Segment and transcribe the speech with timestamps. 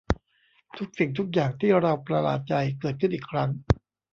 [0.77, 3.49] ทุกสิ่งทุกอย่างที่เราประหลาดใจ เกิดขึ้นอีกครั้ง